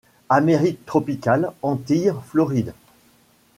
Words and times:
Amérique 0.29 0.83
tropicale, 0.87 1.51
Antilles, 1.61 2.11
Floride. 2.25 2.73